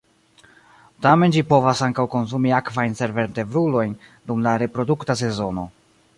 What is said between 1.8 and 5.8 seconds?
ankaŭ konsumi akvajn senvertebrulojn dum la reprodukta sezono.